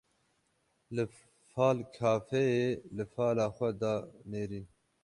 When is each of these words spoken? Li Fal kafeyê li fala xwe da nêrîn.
Li 0.95 1.03
Fal 1.51 1.77
kafeyê 1.95 2.67
li 2.95 3.03
fala 3.13 3.45
xwe 3.55 3.69
da 3.81 3.93
nêrîn. 4.31 4.65